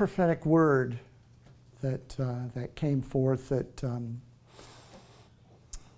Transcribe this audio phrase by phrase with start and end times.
[0.00, 0.98] prophetic word
[1.82, 4.18] that, uh, that came forth that, um,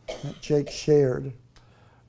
[0.08, 1.32] that Jake shared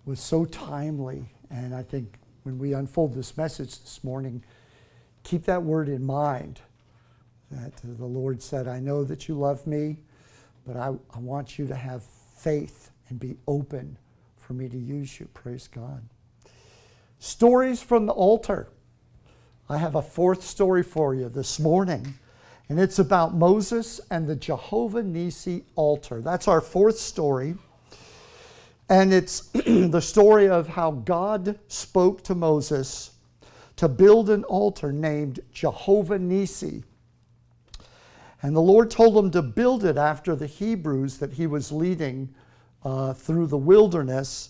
[0.04, 1.30] was so timely.
[1.52, 4.44] And I think when we unfold this message this morning,
[5.22, 6.62] keep that word in mind
[7.52, 10.00] that the Lord said, I know that you love me,
[10.66, 14.00] but I, I want you to have faith and be open
[14.36, 15.28] for me to use you.
[15.36, 16.02] Praise God.
[17.20, 18.70] Stories from the altar.
[19.70, 22.16] I have a fourth story for you this morning,
[22.68, 26.22] and it's about Moses and the Jehovah Nisi altar.
[26.22, 27.56] That's our fourth story.
[28.90, 33.12] And it's the story of how God spoke to Moses
[33.78, 36.84] to build an altar named Jehovah Nisi.
[38.42, 42.36] And the Lord told him to build it after the Hebrews that he was leading
[42.84, 44.50] uh, through the wilderness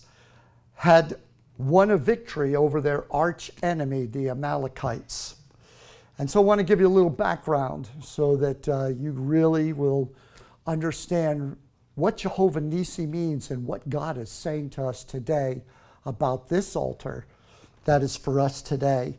[0.74, 1.16] had
[1.58, 5.36] won a victory over their arch enemy, the Amalekites.
[6.18, 9.72] And so I want to give you a little background so that uh, you really
[9.72, 10.12] will
[10.66, 11.56] understand
[11.94, 15.62] what Jehovah Nisi means and what God is saying to us today
[16.04, 17.26] about this altar
[17.84, 19.16] that is for us today.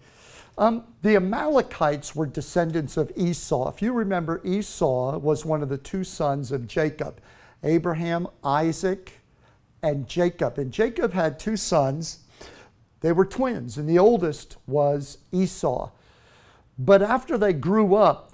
[0.58, 3.70] Um, the Amalekites were descendants of Esau.
[3.70, 7.20] If you remember, Esau was one of the two sons of Jacob
[7.64, 9.14] Abraham, Isaac,
[9.82, 10.60] and Jacob.
[10.60, 12.20] And Jacob had two sons.
[13.06, 15.92] They were twins, and the oldest was Esau.
[16.80, 18.32] But after they grew up,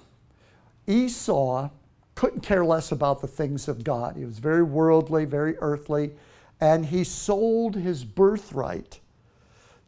[0.86, 1.68] Esau
[2.14, 4.16] couldn't care less about the things of God.
[4.16, 6.12] He was very worldly, very earthly,
[6.58, 9.00] and he sold his birthright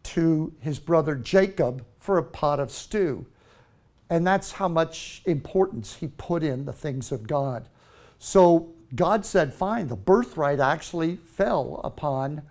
[0.03, 3.25] to his brother Jacob for a pot of stew.
[4.11, 7.71] And that's how much importance he put in the things of God.
[8.19, 12.43] So God said, fine, the birthright actually fell upon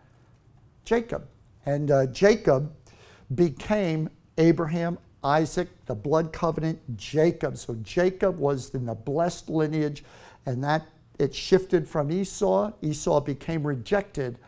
[0.84, 1.28] Jacob.
[1.66, 2.74] And uh, Jacob
[3.36, 7.58] became Abraham, Isaac, the blood covenant, Jacob.
[7.58, 10.04] So Jacob was in the blessed lineage,
[10.46, 10.86] and that
[11.20, 12.72] it shifted from Esau.
[12.82, 14.40] Esau became rejected,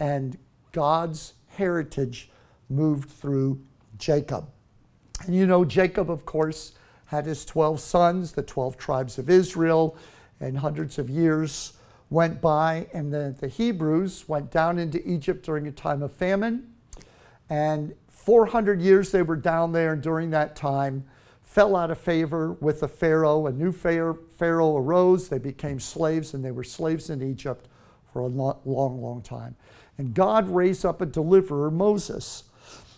[0.00, 0.38] and
[0.72, 2.30] God's heritage
[2.70, 3.60] moved through
[3.98, 4.48] Jacob.
[5.26, 6.72] And you know, Jacob, of course,
[7.06, 9.96] had his 12 sons, the 12 tribes of Israel,
[10.40, 11.77] and hundreds of years
[12.10, 16.72] went by, and the, the Hebrews went down into Egypt during a time of famine.
[17.50, 21.04] And 400 years they were down there, and during that time,
[21.42, 23.46] fell out of favor with the Pharaoh.
[23.46, 25.28] A new Pharaoh arose.
[25.28, 27.68] They became slaves, and they were slaves in Egypt
[28.12, 29.56] for a long, long time.
[29.96, 32.44] And God raised up a deliverer, Moses.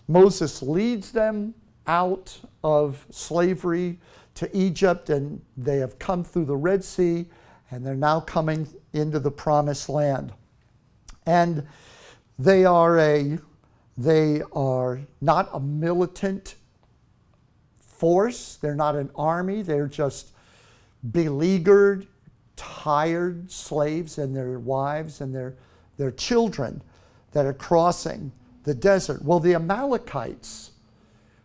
[0.09, 1.55] Moses leads them
[1.87, 3.99] out of slavery
[4.35, 7.27] to Egypt, and they have come through the Red Sea,
[7.71, 10.33] and they're now coming into the promised land.
[11.27, 11.67] And
[12.39, 13.39] they are a
[13.97, 16.55] they are not a militant
[17.77, 18.57] force.
[18.57, 19.61] They're not an army.
[19.61, 20.33] They're just
[21.11, 22.07] beleaguered,
[22.57, 25.57] tired slaves and their wives and their,
[25.99, 26.81] their children
[27.33, 28.33] that are crossing
[28.65, 29.23] the desert.
[29.23, 30.71] Well, the Amalekites,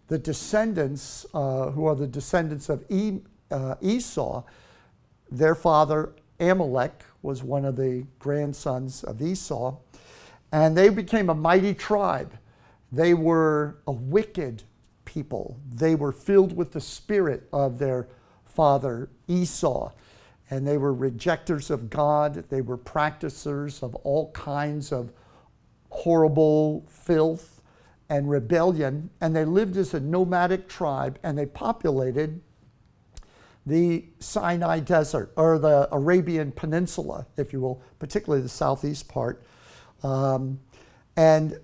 [0.08, 3.20] the descendants, uh, who are the descendants of e,
[3.52, 4.44] uh, Esau,
[5.32, 9.78] their father Amalek was one of the grandsons of Esau,
[10.52, 12.38] and they became a mighty tribe.
[12.92, 14.64] They were a wicked
[15.06, 15.58] people.
[15.72, 18.08] They were filled with the spirit of their
[18.46, 19.92] father Esau,
[20.50, 22.46] and they were rejectors of God.
[22.50, 25.12] They were practicers of all kinds of
[25.90, 27.62] horrible filth
[28.10, 32.42] and rebellion, and they lived as a nomadic tribe, and they populated
[33.66, 39.44] the Sinai Desert, or the Arabian Peninsula, if you will, particularly the southeast part.
[40.04, 40.60] Um,
[41.18, 41.60] and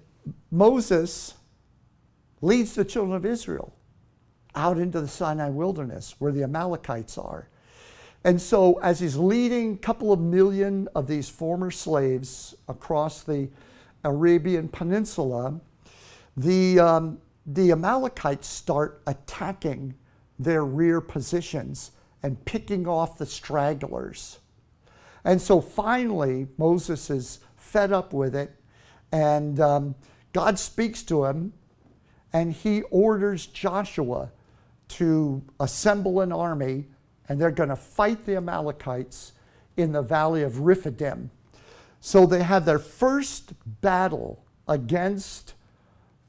[0.49, 1.35] Moses
[2.41, 3.73] leads the children of Israel
[4.55, 7.47] out into the Sinai wilderness where the Amalekites are.
[8.23, 13.49] And so, as he's leading a couple of million of these former slaves across the
[14.03, 15.59] Arabian Peninsula,
[16.37, 19.95] the, um, the Amalekites start attacking
[20.43, 21.91] their rear positions
[22.23, 24.39] and picking off the stragglers.
[25.23, 28.55] And so finally, Moses is fed up with it,
[29.11, 29.95] and um,
[30.33, 31.53] God speaks to him,
[32.33, 34.31] and he orders Joshua
[34.89, 36.85] to assemble an army,
[37.29, 39.33] and they're going to fight the Amalekites
[39.77, 41.31] in the valley of Rephidim.
[41.99, 45.53] So they have their first battle against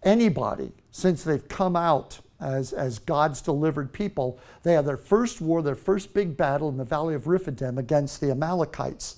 [0.03, 4.39] anybody since they've come out as, as God's delivered people.
[4.63, 8.21] They have their first war, their first big battle in the valley of Rephidim against
[8.21, 9.17] the Amalekites.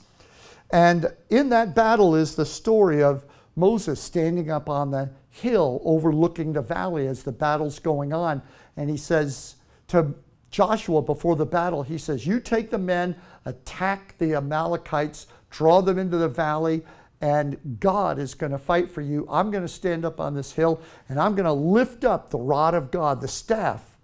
[0.70, 3.24] And in that battle is the story of
[3.56, 8.42] Moses standing up on the hill overlooking the valley as the battle's going on.
[8.76, 9.56] And he says
[9.88, 10.14] to
[10.50, 15.98] Joshua before the battle, he says, You take the men, attack the Amalekites, draw them
[15.98, 16.82] into the valley,
[17.24, 19.26] and God is going to fight for you.
[19.30, 20.78] I'm going to stand up on this hill
[21.08, 23.96] and I'm going to lift up the rod of God, the staff,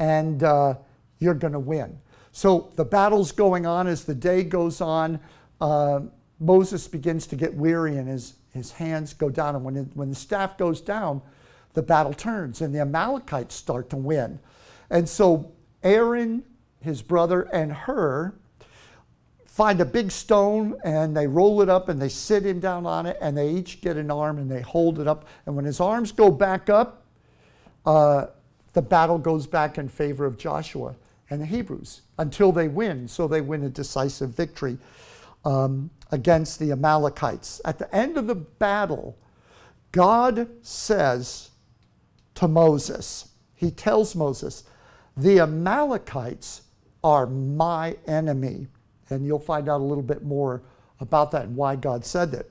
[0.00, 0.74] and uh,
[1.20, 2.00] you're going to win.
[2.32, 5.20] So the battle's going on as the day goes on.
[5.60, 6.00] Uh,
[6.40, 9.54] Moses begins to get weary and his, his hands go down.
[9.54, 11.22] And when, it, when the staff goes down,
[11.74, 14.40] the battle turns and the Amalekites start to win.
[14.90, 15.52] And so
[15.84, 16.42] Aaron,
[16.80, 18.34] his brother, and Hur
[19.52, 23.04] find a big stone and they roll it up and they sit him down on
[23.04, 25.26] it and they each get an arm and they hold it up.
[25.44, 27.04] And when his arms go back up,
[27.84, 28.28] uh,
[28.72, 30.94] the battle goes back in favor of Joshua
[31.28, 33.06] and the Hebrews until they win.
[33.06, 34.78] So they win a decisive victory
[35.44, 37.60] um, against the Amalekites.
[37.66, 39.18] At the end of the battle,
[39.90, 41.50] God says
[42.36, 44.64] to Moses, He tells Moses,
[45.14, 46.62] the Amalekites
[47.04, 48.68] are my enemy.
[49.12, 50.62] And you'll find out a little bit more
[51.00, 52.50] about that and why God said that.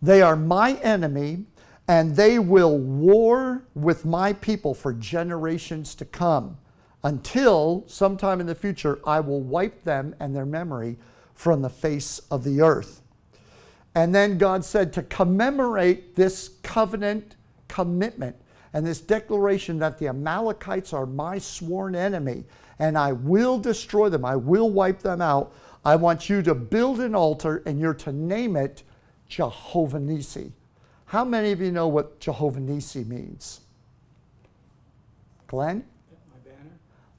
[0.00, 1.44] They are my enemy,
[1.86, 6.58] and they will war with my people for generations to come
[7.04, 10.98] until sometime in the future I will wipe them and their memory
[11.34, 13.02] from the face of the earth.
[13.94, 17.36] And then God said to commemorate this covenant
[17.68, 18.36] commitment
[18.72, 22.44] and this declaration that the Amalekites are my sworn enemy
[22.78, 25.54] and I will destroy them, I will wipe them out.
[25.84, 28.84] I want you to build an altar and you're to name it
[29.28, 30.52] Jehovah Nissi.
[31.06, 33.60] How many of you know what Jehovah Nissi means?
[35.46, 35.84] Glenn?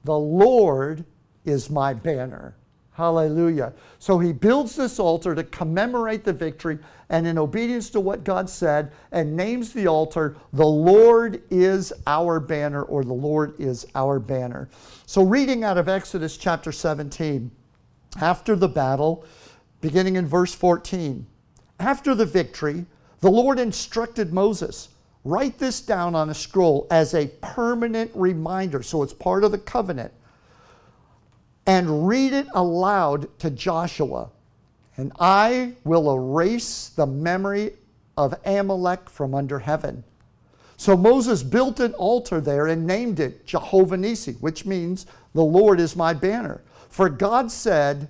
[0.03, 1.05] The Lord
[1.45, 2.55] is my banner.
[2.93, 3.73] Hallelujah.
[3.97, 6.77] So he builds this altar to commemorate the victory
[7.09, 12.39] and in obedience to what God said and names the altar, the Lord is our
[12.39, 14.69] banner or the Lord is our banner.
[15.07, 17.49] So reading out of Exodus chapter 17,
[18.21, 19.25] after the battle,
[19.81, 21.25] beginning in verse 14,
[21.79, 22.85] after the victory,
[23.21, 24.89] the Lord instructed Moses,
[25.23, 28.83] write this down on a scroll as a permanent reminder.
[28.83, 30.13] So it's part of the covenant
[31.65, 34.29] and read it aloud to Joshua,
[34.97, 37.73] and I will erase the memory
[38.17, 40.03] of Amalek from under heaven.
[40.77, 45.79] So Moses built an altar there and named it Jehovah Nissi, which means the Lord
[45.79, 46.61] is my banner.
[46.89, 48.09] For God said,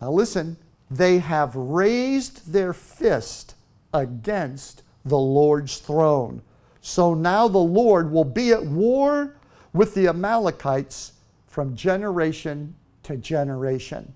[0.00, 0.56] now listen,
[0.90, 3.54] they have raised their fist
[3.94, 6.42] against the Lord's throne.
[6.80, 9.36] So now the Lord will be at war
[9.72, 11.13] with the Amalekites
[11.54, 12.74] from generation
[13.04, 14.12] to generation.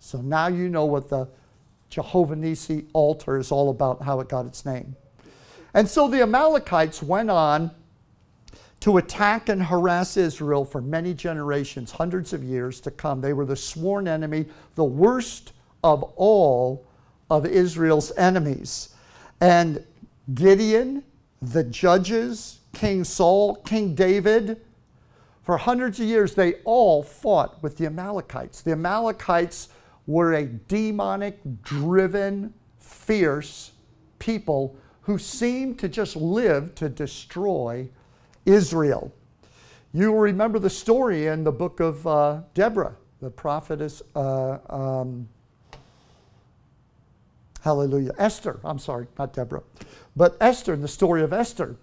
[0.00, 1.28] So now you know what the
[1.88, 4.94] Jehovah Nissi altar is all about, how it got its name.
[5.72, 7.70] And so the Amalekites went on
[8.80, 13.22] to attack and harass Israel for many generations, hundreds of years to come.
[13.22, 14.44] They were the sworn enemy,
[14.74, 16.86] the worst of all
[17.30, 18.90] of Israel's enemies.
[19.40, 19.82] And
[20.34, 21.02] Gideon,
[21.40, 24.60] the judges, King Saul, King David,
[25.46, 28.62] for hundreds of years, they all fought with the Amalekites.
[28.62, 29.68] The Amalekites
[30.08, 33.70] were a demonic, driven, fierce
[34.18, 37.88] people who seemed to just live to destroy
[38.44, 39.14] Israel.
[39.94, 45.28] You remember the story in the book of uh, Deborah, the prophetess, uh, um,
[47.60, 48.58] hallelujah, Esther.
[48.64, 49.62] I'm sorry, not Deborah,
[50.16, 51.76] but Esther, in the story of Esther.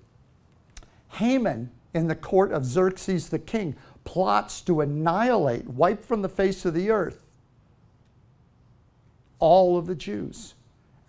[1.11, 6.65] Haman in the court of Xerxes the king, plots to annihilate, wipe from the face
[6.65, 7.23] of the earth
[9.43, 10.53] all of the Jews.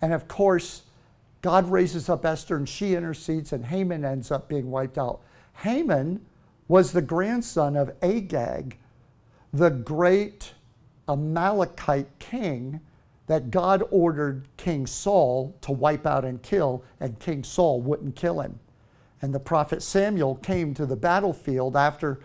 [0.01, 0.83] And of course,
[1.41, 5.21] God raises up Esther and she intercedes, and Haman ends up being wiped out.
[5.59, 6.25] Haman
[6.67, 8.77] was the grandson of Agag,
[9.53, 10.53] the great
[11.07, 12.81] Amalekite king
[13.27, 18.41] that God ordered King Saul to wipe out and kill, and King Saul wouldn't kill
[18.41, 18.59] him.
[19.25, 22.19] And the prophet Samuel came to the battlefield after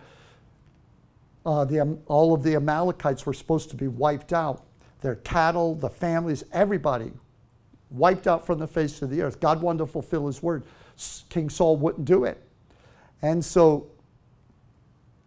[1.43, 4.65] uh, the, all of the Amalekites were supposed to be wiped out.
[5.01, 7.11] Their cattle, the families, everybody
[7.89, 9.39] wiped out from the face of the earth.
[9.39, 10.63] God wanted to fulfill his word.
[11.29, 12.39] King Saul wouldn't do it.
[13.23, 13.87] And so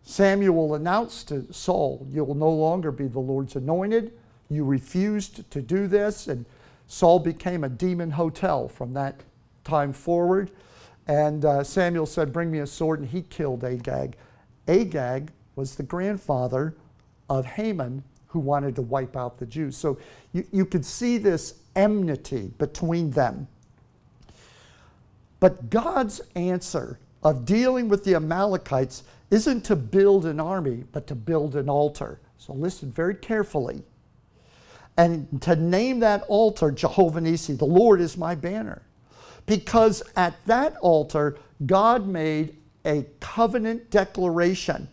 [0.04, 4.12] Samuel announced to Saul, You will no longer be the Lord's anointed.
[4.48, 6.28] You refused to do this.
[6.28, 6.46] And
[6.86, 9.22] Saul became a demon hotel from that
[9.64, 10.52] time forward.
[11.06, 14.16] And uh, Samuel said, Bring me a sword, and he killed Agag.
[14.68, 16.74] Agag was the grandfather
[17.28, 19.76] of Haman, who wanted to wipe out the Jews.
[19.76, 19.98] So
[20.32, 23.46] you, you could see this enmity between them.
[25.40, 31.14] But God's answer of dealing with the Amalekites isn't to build an army, but to
[31.14, 32.20] build an altar.
[32.38, 33.82] So listen very carefully.
[34.96, 38.82] And to name that altar Jehovah Nissi, the Lord is my banner.
[39.46, 41.36] Because at that altar,
[41.66, 44.88] God made a covenant declaration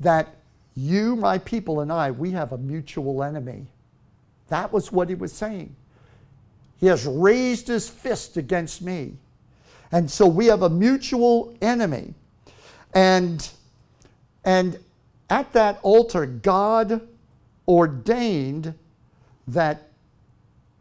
[0.00, 0.36] that
[0.76, 3.66] you, my people, and I, we have a mutual enemy.
[4.48, 5.74] That was what he was saying.
[6.78, 9.16] He has raised his fist against me.
[9.90, 12.14] And so we have a mutual enemy.
[12.94, 13.48] And,
[14.44, 14.78] and
[15.28, 17.06] at that altar, God
[17.66, 18.74] ordained
[19.48, 19.88] that,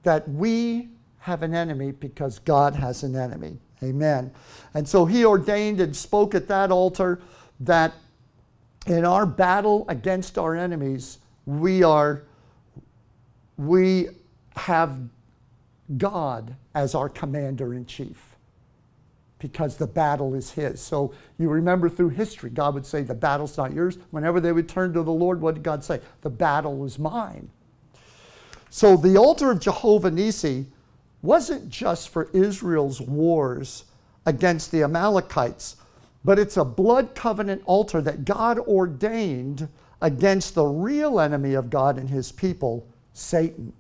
[0.04, 0.90] that we
[1.28, 3.58] have an enemy because God has an enemy.
[3.84, 4.32] Amen.
[4.74, 7.20] And so he ordained and spoke at that altar
[7.60, 7.94] that
[8.86, 12.24] in our battle against our enemies, we are
[13.58, 14.08] we
[14.56, 14.98] have
[15.98, 18.38] God as our commander in chief
[19.38, 20.80] because the battle is his.
[20.80, 23.98] So you remember through history, God would say, The battle's not yours.
[24.12, 26.00] Whenever they would turn to the Lord, what did God say?
[26.22, 27.50] The battle is mine.
[28.70, 30.68] So the altar of Jehovah Nissi
[31.22, 33.86] wasn't just for Israel's wars
[34.26, 35.78] against the Amalekites,
[36.24, 39.70] but it's a blood covenant altar that God ordained
[40.02, 43.74] against the real enemy of God and his people, Satan.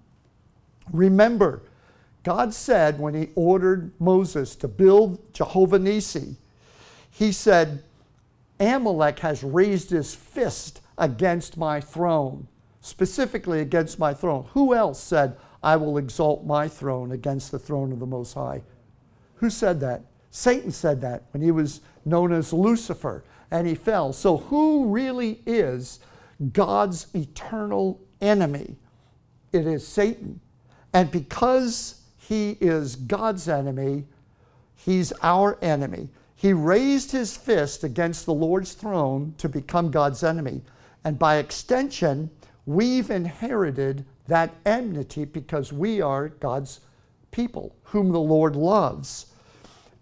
[0.91, 1.61] Remember,
[2.23, 6.35] God said when he ordered Moses to build Jehovah Nissi,
[7.11, 7.83] he said,
[8.59, 12.47] Amalek has raised his fist against my throne,
[12.81, 14.45] specifically against my throne.
[14.53, 15.37] Who else said,
[15.67, 18.61] I will exalt my throne against the throne of the Most High?
[19.35, 20.01] Who said that?
[20.31, 24.13] Satan said that when he was known as Lucifer and he fell.
[24.13, 25.99] So, who really is
[26.53, 28.77] God's eternal enemy?
[29.51, 30.39] It is Satan.
[30.93, 34.05] And because he is God's enemy,
[34.73, 36.07] he's our enemy.
[36.33, 40.61] He raised his fist against the Lord's throne to become God's enemy.
[41.03, 42.29] And by extension,
[42.65, 46.81] we've inherited that enmity because we are God's
[47.31, 49.27] people, whom the Lord loves.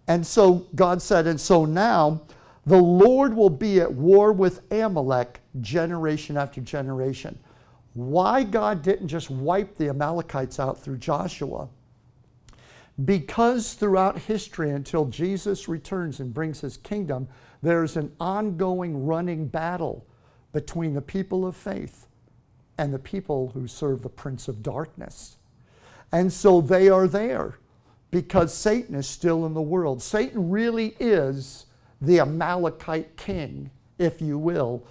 [0.08, 2.22] And so God said, and so now
[2.64, 7.38] the Lord will be at war with Amalek generation after generation.
[7.94, 11.68] Why God didn't just wipe the Amalekites out through Joshua?
[13.04, 17.28] Because throughout history, until Jesus returns and brings his kingdom,
[17.62, 20.06] there's an ongoing running battle
[20.52, 22.06] between the people of faith
[22.78, 25.36] and the people who serve the prince of darkness.
[26.12, 27.58] And so they are there
[28.10, 30.02] because Satan is still in the world.
[30.02, 31.66] Satan really is
[32.00, 34.84] the Amalekite king, if you will,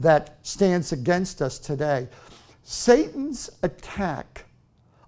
[0.00, 2.08] that stands against us today.
[2.62, 4.44] Satan's attack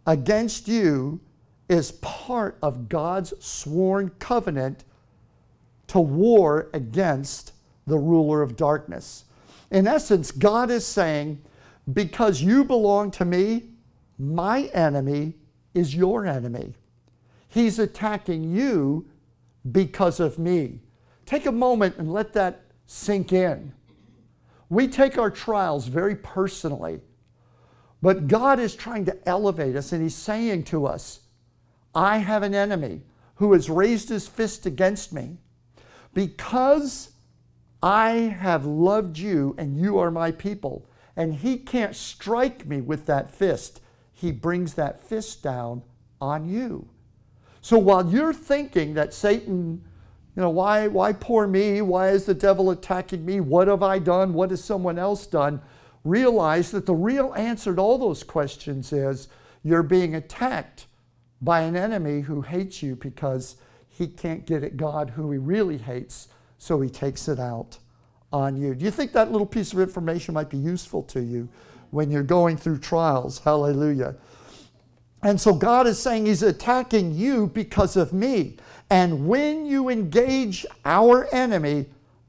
[0.06, 1.20] against you
[1.68, 4.84] is part of God's sworn covenant
[5.88, 7.52] to war against
[7.86, 9.24] the ruler of darkness.
[9.70, 11.40] In essence, God is saying,
[11.92, 13.70] because you belong to me,
[14.18, 15.34] my enemy
[15.74, 16.74] is your enemy.
[17.48, 19.06] He's attacking you
[19.72, 20.80] because of me.
[21.24, 23.72] Take a moment and let that sink in.
[24.68, 27.00] We take our trials very personally,
[28.02, 31.20] but God is trying to elevate us and He's saying to us,
[31.94, 33.02] I have an enemy
[33.36, 35.38] who has raised his fist against me.
[36.12, 37.12] Because
[37.82, 43.06] I have loved you and you are my people, and he can't strike me with
[43.06, 43.80] that fist.
[44.12, 45.82] He brings that fist down
[46.20, 46.88] on you.
[47.60, 49.82] So while you're thinking that Satan,
[50.36, 51.80] you know, why, why poor me?
[51.80, 53.40] Why is the devil attacking me?
[53.40, 54.34] What have I done?
[54.34, 55.60] What has someone else done?
[56.04, 59.28] Realize that the real answer to all those questions is
[59.62, 60.86] you're being attacked
[61.40, 63.56] by an enemy who hates you because
[63.88, 67.78] he can't get at God, who he really hates, so he takes it out
[68.36, 68.74] on you.
[68.74, 71.48] Do you think that little piece of information might be useful to you
[71.90, 73.38] when you're going through trials?
[73.38, 74.14] Hallelujah.
[75.22, 78.58] And so God is saying He's attacking you because of me.
[78.90, 81.86] And when you engage our enemy,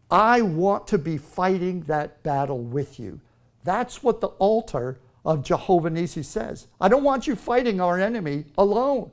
[0.10, 3.20] I want to be fighting that battle with you.
[3.64, 6.68] That's what the altar of Jehovah Nissi says.
[6.80, 9.12] I don't want you fighting our enemy alone.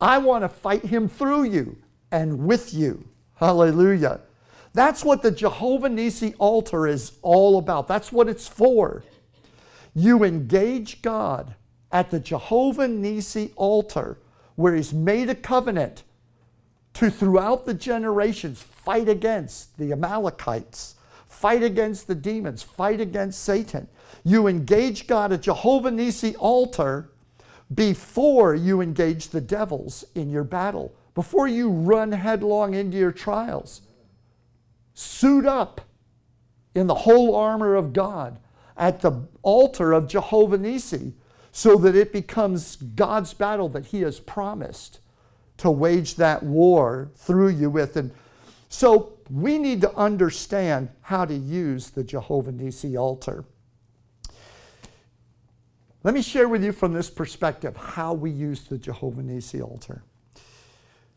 [0.00, 1.76] I want to fight him through you
[2.12, 3.08] and with you.
[3.34, 4.20] Hallelujah.
[4.76, 7.88] That's what the Jehovah Nissi altar is all about.
[7.88, 9.04] That's what it's for.
[9.94, 11.54] You engage God
[11.90, 14.18] at the Jehovah Nissi altar
[14.54, 16.02] where he's made a covenant
[16.92, 23.88] to throughout the generations fight against the Amalekites, fight against the demons, fight against Satan.
[24.24, 27.12] You engage God at Jehovah Nissi altar
[27.74, 33.80] before you engage the devils in your battle, before you run headlong into your trials.
[34.98, 35.82] Suit up
[36.74, 38.38] in the whole armor of God
[38.78, 41.12] at the altar of Jehovah Nissi
[41.52, 45.00] so that it becomes God's battle that He has promised
[45.58, 47.98] to wage that war through you with.
[47.98, 48.10] And
[48.70, 53.44] so we need to understand how to use the Jehovah Nissi altar.
[56.04, 60.04] Let me share with you from this perspective how we use the Jehovah Nissi altar.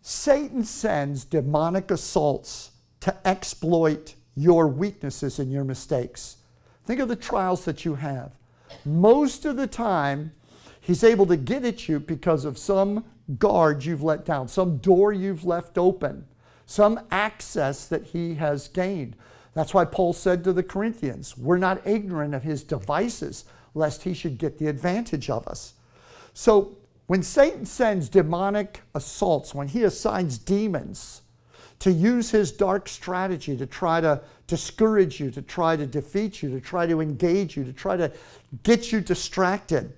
[0.02, 6.38] Satan sends demonic assaults to exploit your weaknesses and your mistakes.
[6.86, 8.38] Think of the trials that you have.
[8.86, 10.32] Most of the time,
[10.80, 13.06] he's able to get at you because of some
[13.38, 16.26] guard you've let down, some door you've left open,
[16.66, 19.16] some access that he has gained.
[19.54, 24.14] That's why Paul said to the Corinthians, We're not ignorant of his devices, lest he
[24.14, 25.74] should get the advantage of us.
[26.34, 26.78] So
[27.08, 31.22] when Satan sends demonic assaults, when he assigns demons
[31.80, 36.50] to use his dark strategy to try to discourage you, to try to defeat you,
[36.50, 38.12] to try to engage you, to try to
[38.64, 39.94] get you distracted,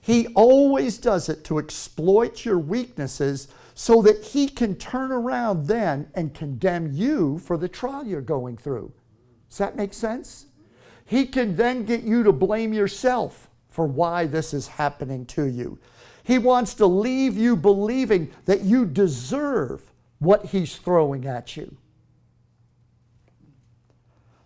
[0.00, 6.08] he always does it to exploit your weaknesses so that he can turn around then
[6.14, 8.92] and condemn you for the trial you're going through.
[9.48, 10.46] Does that make sense?
[11.04, 15.78] He can then get you to blame yourself for why this is happening to you.
[16.24, 19.91] He wants to leave you believing that you deserve
[20.22, 21.76] what he's throwing at you.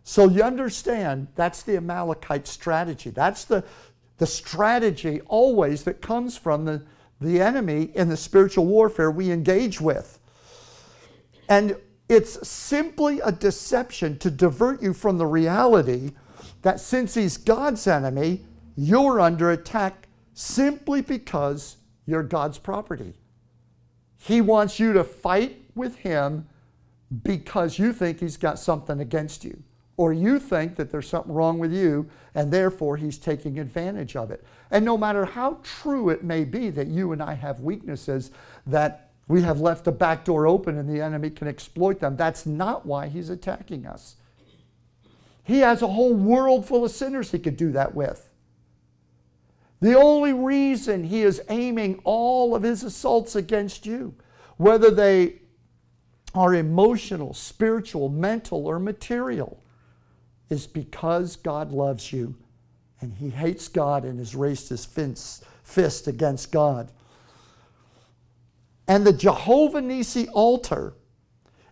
[0.05, 3.11] So you understand that's the Amalekite strategy.
[3.11, 3.63] That's the,
[4.19, 6.83] the strategy always that comes from the,
[7.21, 10.19] the enemy in the spiritual warfare we engage with.
[11.49, 11.77] And
[12.09, 16.13] it's simply a deception to divert you from the reality
[16.63, 23.15] that since he's God's enemy, you're under attack simply because you're God's property.
[24.19, 26.47] He wants you to fight with him
[27.23, 29.63] because you think he's got something against you
[29.97, 34.31] or you think that there's something wrong with you and therefore he's taking advantage of
[34.31, 34.45] it.
[34.71, 38.31] And no matter how true it may be that you and I have weaknesses,
[38.67, 42.45] that we have left the back door open and the enemy can exploit them, that's
[42.45, 44.17] not why he's attacking us.
[45.43, 48.31] He has a whole world full of sinners he could do that with.
[49.81, 54.15] The only reason he is aiming all of his assaults against you,
[54.57, 55.37] whether they
[56.37, 59.63] are emotional, spiritual, mental, or material,
[60.51, 62.37] is because God loves you
[63.01, 64.87] and he hates God and has raised his
[65.65, 66.91] fist against God.
[68.89, 70.95] And the Jehovah Nissi altar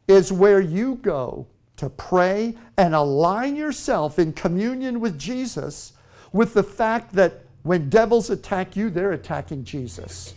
[0.08, 1.46] is where you go
[1.76, 5.92] to pray and align yourself in communion with Jesus
[6.32, 10.34] with the fact that when devils attack you, they're attacking Jesus.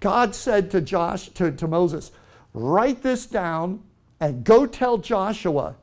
[0.00, 2.12] God said to Josh to, to Moses,
[2.54, 3.82] write this down
[4.20, 5.76] and go tell Joshua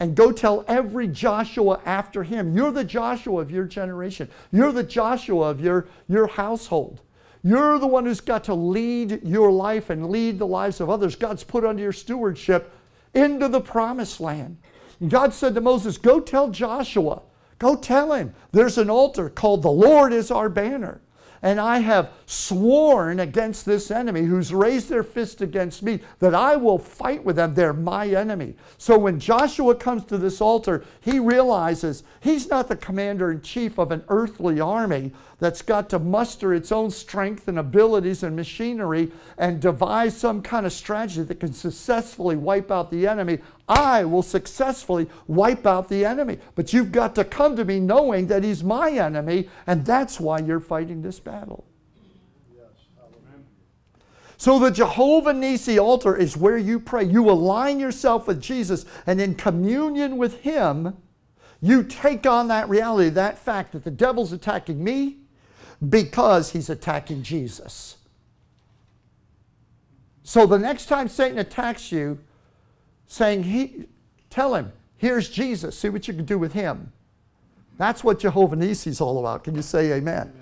[0.00, 2.54] and go tell every Joshua after him.
[2.54, 4.28] You're the Joshua of your generation.
[4.50, 7.00] You're the Joshua of your, your household.
[7.42, 11.14] You're the one who's got to lead your life and lead the lives of others.
[11.14, 12.72] God's put under your stewardship
[13.12, 14.56] into the promised land.
[15.08, 17.22] God said to Moses, Go tell Joshua,
[17.58, 21.00] go tell him there's an altar called the Lord is our banner
[21.44, 26.56] and I have sworn against this enemy who's raised their fist against me that I
[26.56, 27.54] will fight with them.
[27.54, 28.54] They're my enemy.
[28.78, 33.78] So when Joshua comes to this altar, he realizes he's not the commander in chief
[33.78, 39.12] of an earthly army that's got to muster its own strength and abilities and machinery
[39.36, 43.38] and devise some kind of strategy that can successfully wipe out the enemy.
[43.68, 46.38] I will successfully wipe out the enemy.
[46.54, 50.40] But you've got to come to me knowing that he's my enemy, and that's why
[50.40, 51.64] you're fighting this battle.
[54.36, 57.04] So the Jehovah Nissi altar is where you pray.
[57.04, 60.96] You align yourself with Jesus, and in communion with Him,
[61.62, 65.18] you take on that reality, that fact that the devil's attacking me
[65.88, 67.96] because he's attacking Jesus.
[70.22, 72.18] So the next time Satan attacks you,
[73.06, 73.86] saying, he,
[74.30, 76.92] Tell him, here's Jesus, see what you can do with him.
[77.78, 79.44] That's what Jehovah Nissi is all about.
[79.44, 80.32] Can you say amen?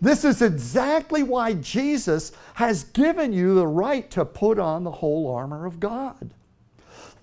[0.00, 5.34] This is exactly why Jesus has given you the right to put on the whole
[5.34, 6.32] armor of God.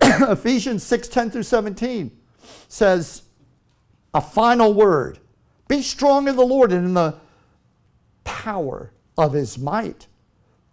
[0.02, 2.10] Ephesians 6 10 through 17
[2.68, 3.22] says,
[4.12, 5.18] A final word
[5.68, 7.16] be strong in the Lord and in the
[8.24, 10.06] power of his might.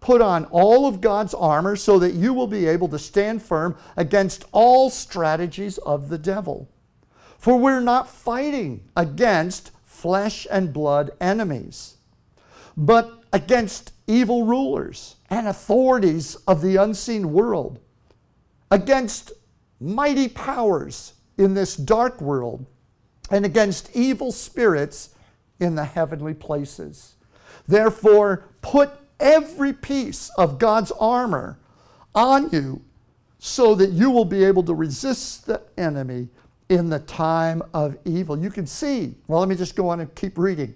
[0.01, 3.77] Put on all of God's armor so that you will be able to stand firm
[3.95, 6.67] against all strategies of the devil.
[7.37, 11.97] For we're not fighting against flesh and blood enemies,
[12.75, 17.79] but against evil rulers and authorities of the unseen world,
[18.71, 19.31] against
[19.79, 22.65] mighty powers in this dark world
[23.29, 25.09] and against evil spirits
[25.59, 27.15] in the heavenly places.
[27.67, 28.89] Therefore, put
[29.21, 31.57] every piece of God's armor
[32.13, 32.81] on you
[33.39, 36.27] so that you will be able to resist the enemy
[36.69, 38.37] in the time of evil.
[38.37, 40.75] You can see, well, let me just go on and keep reading.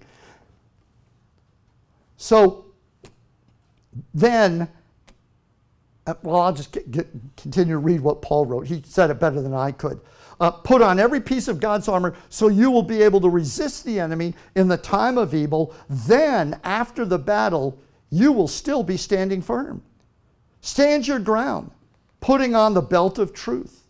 [2.16, 2.66] So
[4.14, 4.68] then,
[6.06, 8.66] uh, well, I'll just get, get, continue to read what Paul wrote.
[8.66, 10.00] He said it better than I could.
[10.38, 13.84] Uh, put on every piece of God's armor so you will be able to resist
[13.84, 15.74] the enemy in the time of evil.
[15.88, 17.78] Then, after the battle,
[18.10, 19.82] you will still be standing firm.
[20.60, 21.70] Stand your ground,
[22.20, 23.82] putting on the belt of truth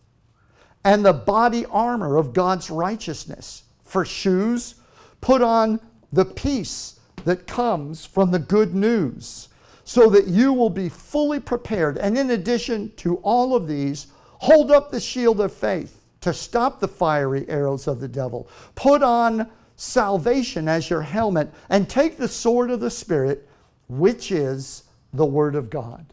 [0.83, 3.63] and the body armor of God's righteousness.
[3.83, 4.75] For shoes,
[5.21, 5.79] put on
[6.11, 9.49] the peace that comes from the good news,
[9.83, 11.97] so that you will be fully prepared.
[11.97, 14.07] And in addition to all of these,
[14.39, 18.49] hold up the shield of faith to stop the fiery arrows of the devil.
[18.75, 23.46] Put on salvation as your helmet and take the sword of the Spirit,
[23.87, 26.05] which is the Word of God.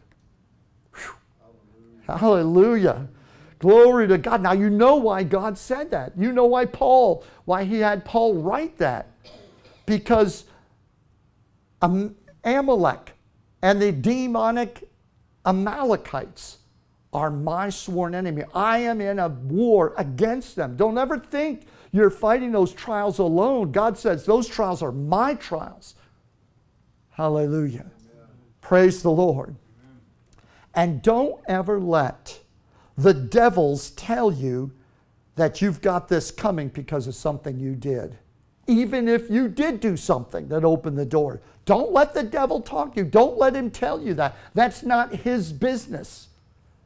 [2.05, 2.19] Hallelujah.
[2.19, 3.07] Hallelujah.
[3.59, 4.41] Glory to God.
[4.41, 6.13] Now you know why God said that.
[6.17, 9.11] You know why Paul, why he had Paul write that.
[9.85, 10.45] Because
[11.81, 13.13] Amalek
[13.61, 14.89] and the demonic
[15.45, 16.57] Amalekites
[17.13, 18.43] are my sworn enemy.
[18.53, 20.75] I am in a war against them.
[20.75, 23.71] Don't ever think you're fighting those trials alone.
[23.71, 25.95] God says those trials are my trials.
[27.15, 27.85] Hallelujah.
[28.59, 29.55] Praise the Lord.
[30.73, 32.39] And don't ever let
[32.97, 34.71] the devils tell you
[35.35, 38.17] that you've got this coming because of something you did.
[38.67, 41.41] Even if you did do something that opened the door.
[41.65, 43.05] Don't let the devil talk you.
[43.05, 44.35] Don't let him tell you that.
[44.53, 46.29] That's not his business.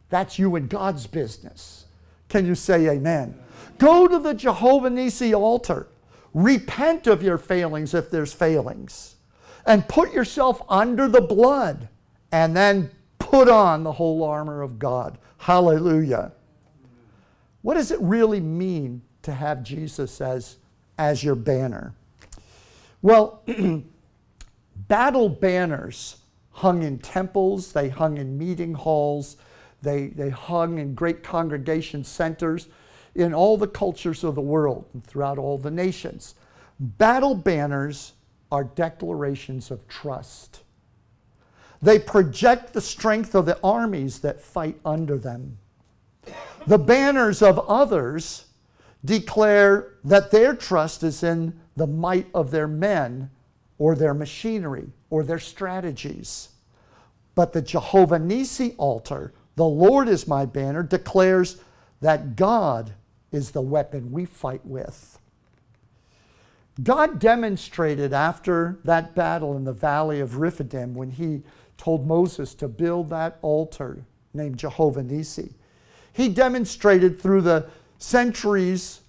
[0.09, 1.85] That's you and God's business.
[2.27, 3.35] Can you say amen?
[3.79, 5.87] Go to the Jehovah Nisi altar.
[6.33, 9.15] Repent of your failings if there's failings.
[9.69, 11.87] And put yourself under the blood.
[12.31, 15.17] And then put on the whole armor of God.
[15.37, 16.33] Hallelujah.
[17.61, 20.57] What does it really mean to have Jesus as,
[20.97, 21.93] as your banner?
[23.01, 23.43] Well,
[24.87, 26.17] battle banners
[26.51, 29.37] hung in temples, they hung in meeting halls,
[29.81, 32.67] they, they hung in great congregation centers
[33.15, 36.35] in all the cultures of the world and throughout all the nations.
[36.79, 38.13] Battle banners
[38.51, 40.61] are declarations of trust.
[41.81, 45.57] They project the strength of the armies that fight under them.
[46.67, 48.45] The banners of others
[49.05, 53.29] declare that their trust is in the might of their men
[53.77, 56.49] or their machinery or their strategies.
[57.33, 61.57] But the Jehovah Nisi altar the Lord is my banner, declares
[61.99, 62.93] that God
[63.33, 65.18] is the weapon we fight with.
[66.83, 71.41] God demonstrated after that battle in the valley of Rephidim when he
[71.77, 75.53] told Moses to build that altar named Jehovah Nisi.
[76.13, 79.01] He demonstrated through the centuries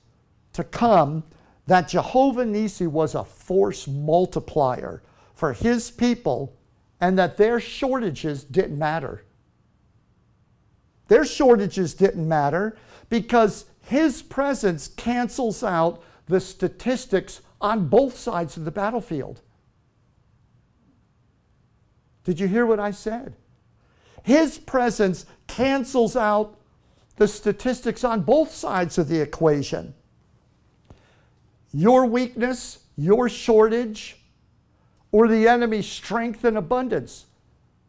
[0.52, 1.24] to come
[1.66, 5.02] that Jehovah Nisi was a force multiplier
[5.34, 6.56] for his people
[7.00, 9.24] and that their shortages didn't matter.
[11.08, 12.76] Their shortages didn't matter
[13.08, 19.42] because his presence cancels out the statistics on both sides of the battlefield.
[22.24, 23.34] Did you hear what I said?
[24.22, 26.56] His presence cancels out
[27.16, 29.94] the statistics on both sides of the equation.
[31.72, 34.16] Your weakness, your shortage,
[35.12, 37.26] or the enemy's strength and abundance.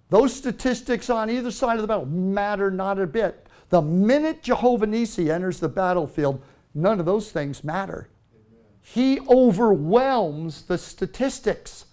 [0.10, 3.48] Those statistics on either side of the battle matter not a bit.
[3.70, 6.42] The minute Jehovah Nisi enters the battlefield,
[6.74, 8.10] none of those things matter.
[8.82, 11.86] He overwhelms the statistics.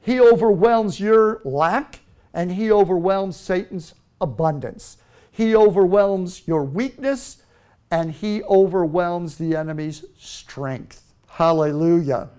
[0.00, 2.00] He overwhelms your lack
[2.32, 4.98] and he overwhelms Satan's abundance.
[5.30, 7.42] He overwhelms your weakness
[7.90, 11.14] and he overwhelms the enemy's strength.
[11.28, 12.30] Hallelujah.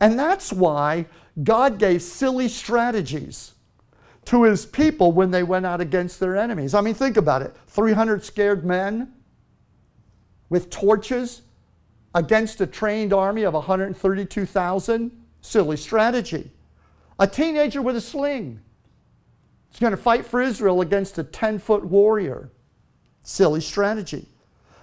[0.00, 1.06] And that's why
[1.42, 3.54] God gave silly strategies
[4.26, 6.74] to his people when they went out against their enemies.
[6.74, 9.12] I mean, think about it 300 scared men
[10.50, 11.42] with torches
[12.14, 15.24] against a trained army of 132,000.
[15.40, 16.50] Silly strategy.
[17.18, 18.60] A teenager with a sling
[19.72, 22.50] is going to fight for Israel against a 10 foot warrior.
[23.22, 24.26] Silly strategy.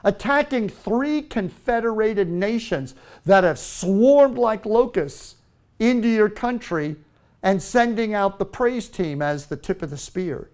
[0.03, 2.93] Attacking three confederated nations
[3.25, 5.35] that have swarmed like locusts
[5.79, 6.95] into your country
[7.41, 10.49] and sending out the praise team as the tip of the spear,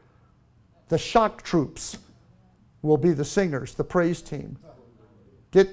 [0.89, 1.97] the shock troops.
[2.81, 4.57] will be the singers, the praise team.
[5.51, 5.69] Get,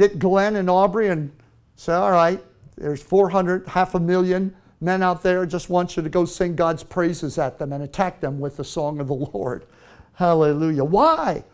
[0.00, 1.30] get Glenn and Aubrey and
[1.76, 2.42] say, all right,
[2.76, 5.44] there's 400, half a million men out there.
[5.44, 8.64] Just want you to go sing God's praises at them and attack them with the
[8.64, 9.66] song of the Lord.
[10.14, 10.84] Hallelujah.
[10.84, 11.44] Why?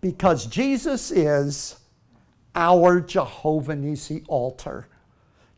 [0.00, 1.76] Because Jesus is
[2.56, 4.88] our Jehovah Nisi altar.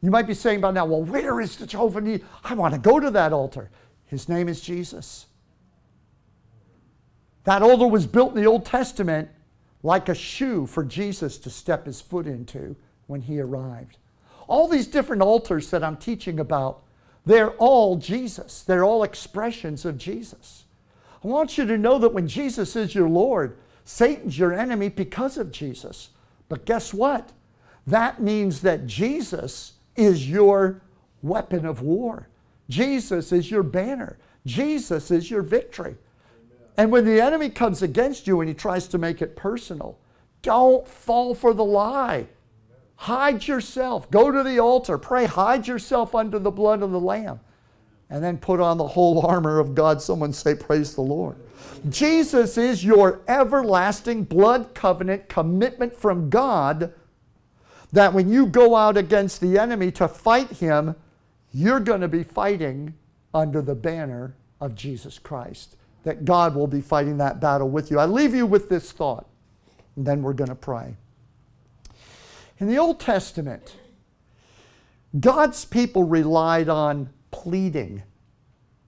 [0.03, 2.25] You might be saying by now, well, where is the Jehovah Nisi?
[2.45, 3.71] I want to go to that altar.
[4.05, 5.27] His name is Jesus.
[7.45, 9.31] That altar was built in the Old Testament
[9.87, 12.75] like a shoe for Jesus to step his foot into
[13.07, 13.99] when he arrived.
[14.49, 16.83] All these different altars that I'm teaching about,
[17.25, 18.63] they're all Jesus.
[18.63, 20.65] They're all expressions of Jesus.
[21.23, 25.39] I want you to know that when Jesus is your Lord, Satan's your enemy because
[25.39, 26.11] of Jesus.
[26.49, 27.31] But guess what?
[27.87, 30.83] That means that Jesus is your
[31.23, 32.29] weapon of war.
[32.69, 34.19] Jesus is your banner.
[34.45, 35.95] Jesus is your victory.
[36.77, 39.99] And when the enemy comes against you and he tries to make it personal,
[40.43, 42.27] don't fall for the lie.
[42.97, 44.11] Hide yourself.
[44.11, 44.99] Go to the altar.
[44.99, 45.27] Pray.
[45.27, 47.41] Hide yourself under the blood of the Lamb.
[48.09, 50.01] And then put on the whole armor of God.
[50.01, 51.37] Someone say, Praise the Lord.
[51.89, 56.93] Jesus is your everlasting blood covenant commitment from God
[57.93, 60.95] that when you go out against the enemy to fight him,
[61.53, 62.95] you're going to be fighting
[63.33, 65.77] under the banner of Jesus Christ.
[66.07, 67.99] That God will be fighting that battle with you.
[67.99, 69.27] I leave you with this thought,
[69.97, 70.97] and then we're going to pray.
[72.59, 73.75] In the Old Testament,
[75.19, 78.05] God's people relied on pleading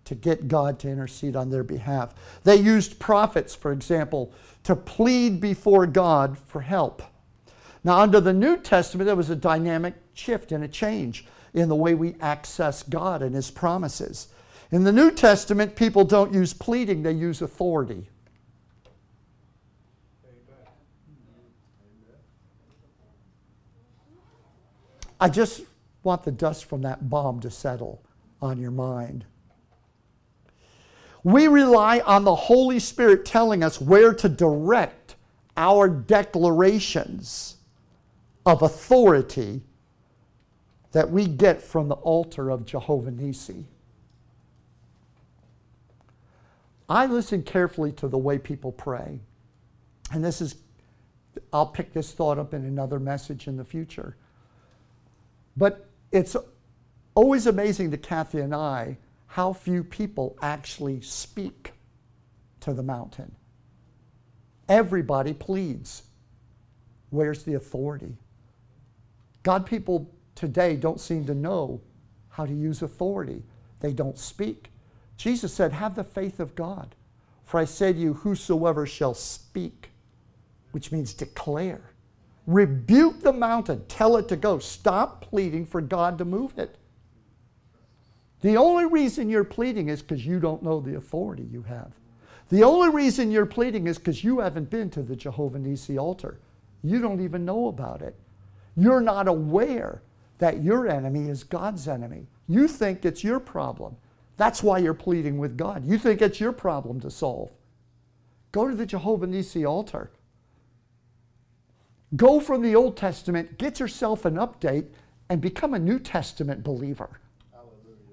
[0.04, 2.14] to get God to intercede on their behalf.
[2.44, 7.02] They used prophets, for example, to plead before God for help.
[7.82, 11.74] Now, under the New Testament, there was a dynamic shift and a change in the
[11.74, 14.28] way we access God and His promises.
[14.70, 18.08] In the New Testament, people don't use pleading, they use authority.
[25.20, 25.62] I just
[26.02, 28.02] want the dust from that bomb to settle
[28.40, 29.24] on your mind.
[31.24, 35.16] We rely on the Holy Spirit telling us where to direct
[35.56, 37.56] our declarations
[38.46, 39.62] of authority
[40.92, 43.66] that we get from the altar of Jehovah Nisi.
[46.88, 49.20] I listen carefully to the way people pray.
[50.10, 50.56] And this is,
[51.52, 54.16] I'll pick this thought up in another message in the future.
[55.56, 56.36] But it's
[57.14, 58.96] always amazing to Kathy and I
[59.26, 61.72] how few people actually speak
[62.60, 63.34] to the mountain.
[64.68, 66.04] Everybody pleads.
[67.10, 68.16] Where's the authority?
[69.42, 71.80] God people today don't seem to know
[72.28, 73.42] how to use authority.
[73.80, 74.70] They don't speak.
[75.18, 76.94] Jesus said, Have the faith of God.
[77.44, 79.90] For I say to you, whosoever shall speak,
[80.72, 81.80] which means declare,
[82.46, 84.58] rebuke the mountain, tell it to go.
[84.58, 86.76] Stop pleading for God to move it.
[88.40, 91.92] The only reason you're pleading is because you don't know the authority you have.
[92.50, 96.38] The only reason you're pleading is because you haven't been to the Jehovah Nisi altar.
[96.82, 98.14] You don't even know about it.
[98.76, 100.02] You're not aware
[100.38, 102.26] that your enemy is God's enemy.
[102.46, 103.96] You think it's your problem.
[104.38, 105.84] That's why you're pleading with God.
[105.84, 107.52] You think it's your problem to solve.
[108.52, 110.10] Go to the Jehovah Nisi altar.
[112.16, 114.86] Go from the Old Testament, get yourself an update,
[115.28, 117.20] and become a New Testament believer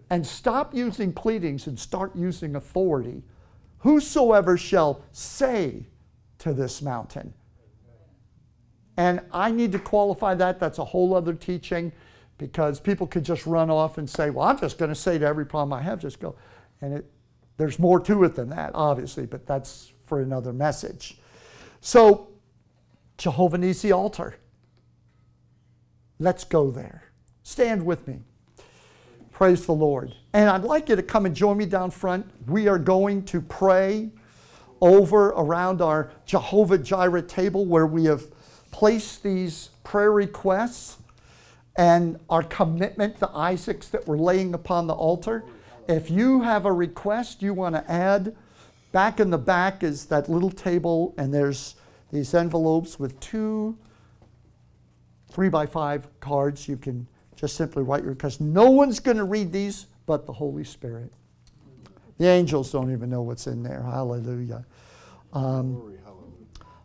[0.10, 3.24] and stop using pleadings and start using authority.
[3.80, 5.86] Whosoever shall say
[6.40, 7.34] to this mountain.
[8.98, 10.60] And I need to qualify that.
[10.60, 11.92] That's a whole other teaching
[12.38, 15.26] because people could just run off and say, well, I'm just going to say to
[15.26, 16.36] every problem I have, just go.
[16.82, 17.12] And it,
[17.58, 21.20] there's more to it than that, obviously, but that's for another message.
[21.82, 22.30] So,
[23.18, 24.36] Jehovah Nisi altar.
[26.20, 27.04] Let's go there.
[27.44, 28.20] Stand with me.
[29.32, 30.14] Praise the Lord.
[30.34, 32.26] And I'd like you to come and join me down front.
[32.48, 34.10] We are going to pray
[34.82, 38.24] over around our Jehovah Jireh table where we have
[38.72, 40.98] placed these prayer requests
[41.78, 45.44] and our commitment to Isaac's that we're laying upon the altar.
[45.88, 48.36] If you have a request you want to add,
[48.92, 51.76] back in the back is that little table, and there's
[52.12, 53.78] these envelopes with two
[55.30, 58.40] three by five cards you can just simply write your request.
[58.40, 61.12] No one's going to read these but the Holy Spirit.
[62.18, 63.84] The angels don't even know what's in there.
[63.84, 64.66] Hallelujah.
[65.34, 65.98] Um,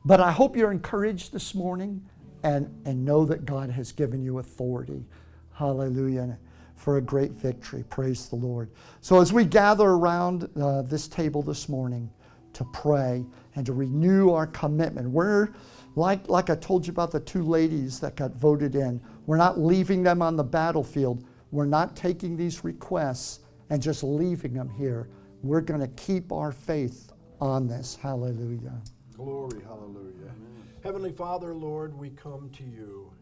[0.04, 2.04] but I hope you're encouraged this morning
[2.42, 5.04] and, and know that God has given you authority.
[5.52, 6.38] Hallelujah.
[6.76, 7.84] For a great victory.
[7.90, 8.70] Praise the Lord.
[9.02, 12.10] So, as we gather around uh, this table this morning
[12.54, 13.24] to pray,
[13.54, 15.08] and to renew our commitment.
[15.10, 15.50] We're
[15.96, 19.58] like, like I told you about the two ladies that got voted in, we're not
[19.58, 21.24] leaving them on the battlefield.
[21.50, 25.08] We're not taking these requests and just leaving them here.
[25.42, 27.96] We're going to keep our faith on this.
[28.00, 28.80] Hallelujah.
[29.16, 30.19] Glory, hallelujah.
[30.82, 33.12] Heavenly Father, Lord, we come to you